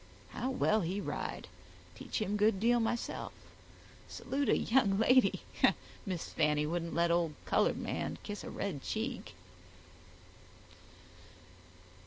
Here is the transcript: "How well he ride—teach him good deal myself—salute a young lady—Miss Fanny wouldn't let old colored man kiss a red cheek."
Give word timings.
"How 0.29 0.49
well 0.49 0.81
he 0.81 0.99
ride—teach 0.99 2.19
him 2.23 2.35
good 2.35 2.59
deal 2.59 2.79
myself—salute 2.79 4.49
a 4.49 4.57
young 4.57 4.97
lady—Miss 4.97 6.29
Fanny 6.33 6.65
wouldn't 6.65 6.95
let 6.95 7.11
old 7.11 7.35
colored 7.45 7.77
man 7.77 8.17
kiss 8.23 8.43
a 8.43 8.49
red 8.49 8.81
cheek." 8.81 9.35